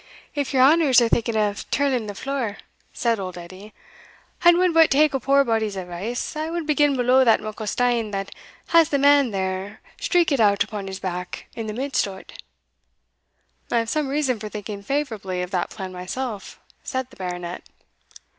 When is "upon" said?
10.63-10.87